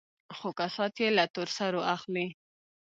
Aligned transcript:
خو 0.37 0.49
كسات 0.57 0.93
يې 1.01 1.09
له 1.17 1.25
تور 1.33 1.47
سرو 1.57 1.81
اخلي. 1.95 2.27